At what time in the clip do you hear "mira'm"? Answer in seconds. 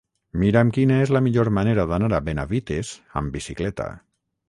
0.43-0.71